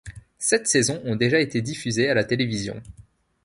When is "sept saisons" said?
0.39-0.99